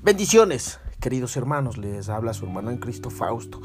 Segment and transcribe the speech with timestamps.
[0.00, 3.60] Bendiciones, queridos hermanos, les habla su hermano en Cristo Fausto.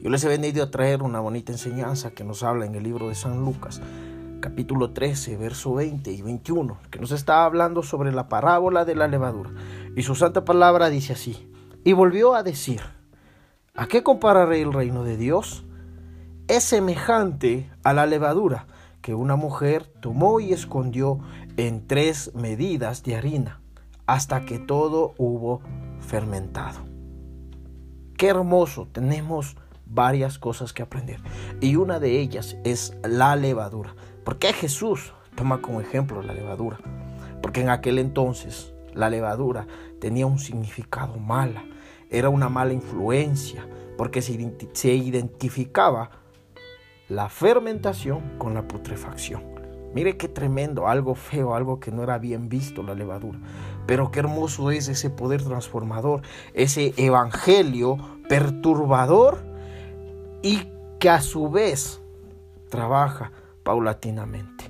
[0.00, 3.08] Yo les he venido a traer una bonita enseñanza que nos habla en el libro
[3.08, 3.82] de San Lucas,
[4.38, 9.08] capítulo 13, verso 20 y 21, que nos está hablando sobre la parábola de la
[9.08, 9.50] levadura.
[9.96, 11.50] Y su santa palabra dice así,
[11.82, 12.80] y volvió a decir,
[13.74, 15.64] ¿a qué compararé el reino de Dios?
[16.46, 18.68] Es semejante a la levadura
[19.00, 21.18] que una mujer tomó y escondió
[21.56, 23.62] en tres medidas de harina
[24.06, 25.60] hasta que todo hubo
[26.00, 26.80] fermentado.
[28.16, 29.56] Qué hermoso, tenemos
[29.86, 31.20] varias cosas que aprender
[31.60, 33.94] y una de ellas es la levadura.
[34.24, 36.78] ¿Por qué Jesús toma como ejemplo la levadura?
[37.42, 39.66] Porque en aquel entonces la levadura
[40.00, 41.64] tenía un significado mala,
[42.10, 46.10] era una mala influencia, porque se, identificaba
[47.08, 49.51] la fermentación con la putrefacción.
[49.94, 53.38] Mire qué tremendo, algo feo, algo que no era bien visto la levadura.
[53.86, 56.22] Pero qué hermoso es ese poder transformador,
[56.54, 59.44] ese evangelio perturbador
[60.42, 60.68] y
[60.98, 62.00] que a su vez
[62.70, 64.64] trabaja paulatinamente.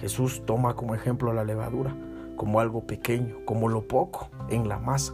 [0.00, 1.96] Jesús toma como ejemplo la levadura,
[2.36, 5.12] como algo pequeño, como lo poco en la masa,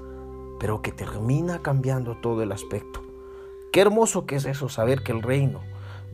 [0.60, 3.00] pero que termina cambiando todo el aspecto.
[3.72, 5.60] Qué hermoso que es eso, saber que el reino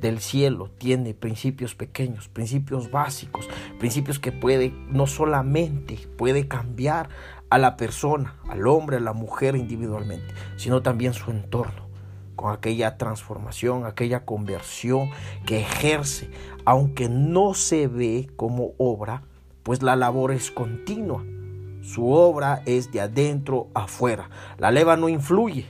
[0.01, 3.49] del cielo tiene principios pequeños, principios básicos,
[3.79, 7.09] principios que puede no solamente puede cambiar
[7.51, 11.89] a la persona, al hombre, a la mujer individualmente, sino también su entorno,
[12.37, 15.11] con aquella transformación, aquella conversión
[15.45, 16.31] que ejerce,
[16.65, 19.25] aunque no se ve como obra,
[19.63, 21.23] pues la labor es continua.
[21.83, 24.31] Su obra es de adentro afuera.
[24.59, 25.67] La leva no influye,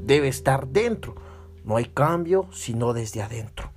[0.00, 1.14] debe estar dentro
[1.64, 3.72] no hay cambio sino desde adentro.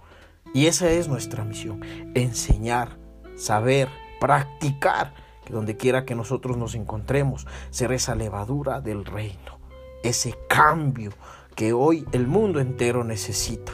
[0.53, 1.81] Y esa es nuestra misión,
[2.13, 2.99] enseñar,
[3.35, 5.13] saber, practicar,
[5.45, 9.59] que donde quiera que nosotros nos encontremos, ser esa levadura del reino,
[10.03, 11.11] ese cambio
[11.55, 13.73] que hoy el mundo entero necesita.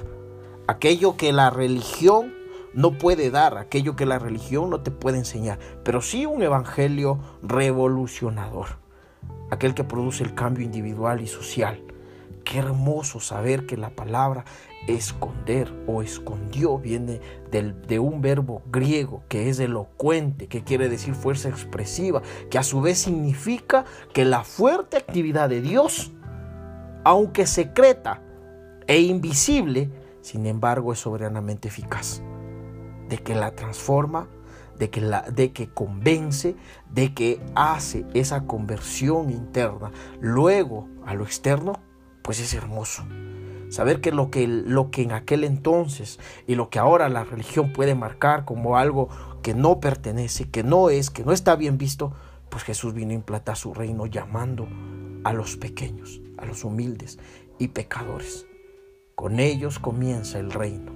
[0.67, 2.33] Aquello que la religión
[2.73, 7.19] no puede dar, aquello que la religión no te puede enseñar, pero sí un evangelio
[7.41, 8.67] revolucionador,
[9.51, 11.83] aquel que produce el cambio individual y social
[12.49, 14.43] Qué hermoso saber que la palabra
[14.87, 17.21] esconder o escondió viene
[17.51, 22.81] de un verbo griego que es elocuente, que quiere decir fuerza expresiva, que a su
[22.81, 26.11] vez significa que la fuerte actividad de Dios,
[27.03, 28.23] aunque secreta
[28.87, 32.23] e invisible, sin embargo es soberanamente eficaz,
[33.09, 34.27] de que la transforma,
[34.79, 36.55] de que, la, de que convence,
[36.89, 41.87] de que hace esa conversión interna, luego a lo externo
[42.29, 43.01] pues es hermoso.
[43.69, 47.73] Saber que lo, que lo que en aquel entonces y lo que ahora la religión
[47.73, 49.09] puede marcar como algo
[49.41, 52.13] que no pertenece, que no es, que no está bien visto,
[52.49, 54.67] pues Jesús vino a implantar su reino llamando
[55.23, 57.17] a los pequeños, a los humildes
[57.57, 58.45] y pecadores.
[59.15, 60.91] Con ellos comienza el reino,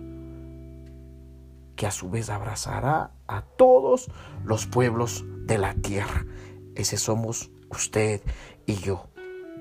[1.76, 4.12] que a su vez abrazará a todos
[4.46, 6.28] los pueblos de la tierra.
[6.76, 8.22] Ese somos usted
[8.68, 9.08] y yo,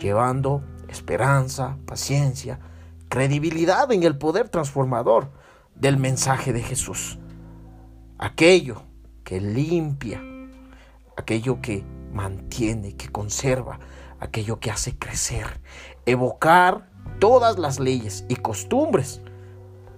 [0.02, 2.58] llevando esperanza, paciencia,
[3.08, 5.30] credibilidad en el poder transformador
[5.74, 7.18] del mensaje de Jesús.
[8.18, 8.82] Aquello
[9.24, 10.20] que limpia,
[11.16, 13.78] aquello que mantiene, que conserva,
[14.18, 15.60] aquello que hace crecer,
[16.04, 19.20] evocar todas las leyes y costumbres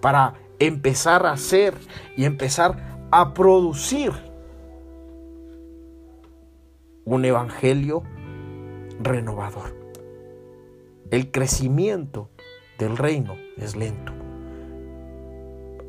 [0.01, 1.75] para empezar a hacer
[2.17, 4.13] y empezar a producir
[7.05, 8.03] un evangelio
[9.01, 9.84] renovador.
[11.11, 12.31] El crecimiento
[12.79, 14.13] del reino es lento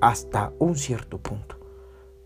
[0.01, 1.57] hasta un cierto punto,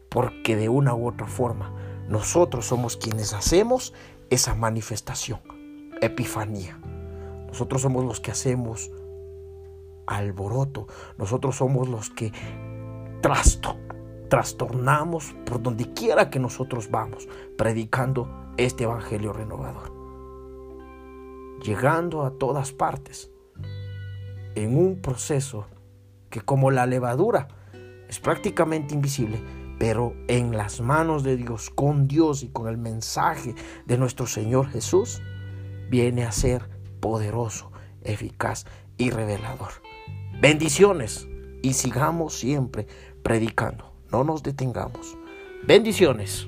[0.10, 1.72] porque de una u otra forma
[2.08, 3.94] nosotros somos quienes hacemos
[4.32, 5.40] esa manifestación,
[6.02, 6.80] epifanía.
[7.48, 8.92] Nosotros somos los que hacemos
[10.08, 12.34] alboroto, nosotros somos los que
[13.22, 13.78] trasto,
[14.30, 18.28] trastornamos por donde quiera que nosotros vamos, predicando
[18.58, 19.89] este evangelio renovador
[21.64, 23.32] llegando a todas partes,
[24.56, 25.68] en un proceso
[26.30, 27.48] que como la levadura
[28.08, 29.40] es prácticamente invisible,
[29.78, 34.68] pero en las manos de Dios, con Dios y con el mensaje de nuestro Señor
[34.70, 35.22] Jesús,
[35.90, 36.70] viene a ser
[37.00, 37.72] poderoso,
[38.04, 38.66] eficaz
[38.98, 39.72] y revelador.
[40.42, 41.28] Bendiciones
[41.62, 42.88] y sigamos siempre
[43.24, 45.18] predicando, no nos detengamos.
[45.66, 46.48] Bendiciones.